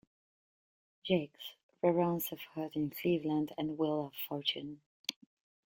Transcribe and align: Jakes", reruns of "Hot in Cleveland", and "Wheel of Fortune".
Jakes", 1.05 1.57
reruns 1.83 2.31
of 2.31 2.39
"Hot 2.55 2.75
in 2.75 2.89
Cleveland", 2.89 3.53
and 3.55 3.77
"Wheel 3.77 4.07
of 4.07 4.13
Fortune". 4.27 4.81